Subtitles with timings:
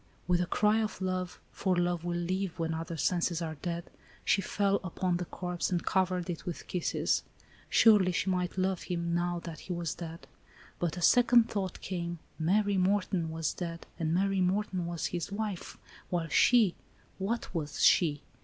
[0.27, 3.83] With a cry of love, for love will live when other senses are dead,
[4.25, 7.21] she fell upon the corpse and covered it with kisses.
[7.69, 10.25] Surely she might love him, now that he was dead;
[10.79, 15.31] but a second thought came; Mary Morton was dead, and Mary Mor ton was his
[15.31, 15.77] wife;
[16.09, 16.73] while she,
[17.19, 18.23] what was she